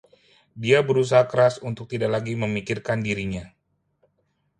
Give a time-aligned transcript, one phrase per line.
[0.63, 3.45] Dia berusaha keras untuk tidak lagi memikirkan dirinya.